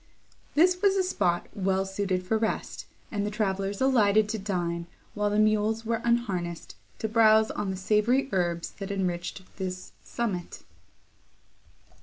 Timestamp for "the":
3.23-3.29, 5.29-5.37, 7.69-7.77